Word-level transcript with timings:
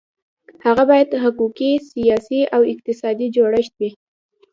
هغه 0.65 0.83
باید 0.89 1.09
حقوقي، 1.23 1.71
سیاسي 1.91 2.41
او 2.55 2.61
اقتصادي 2.73 3.27
جوړښت 3.35 3.73
وي. 3.79 3.89